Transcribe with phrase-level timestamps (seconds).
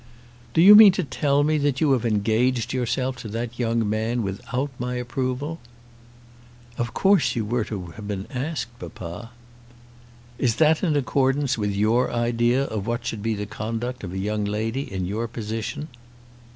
[0.55, 4.23] "Do you mean to tell me that you have engaged yourself to that young man
[4.23, 5.59] without my approval?"
[6.79, 9.29] "Of course you were to have been asked, papa."
[10.39, 14.17] "Is that in accordance with your idea of what should be the conduct of a
[14.17, 15.87] young lady in your position?"